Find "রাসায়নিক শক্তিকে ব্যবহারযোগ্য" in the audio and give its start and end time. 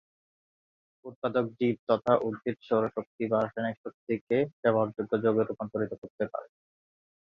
3.39-5.11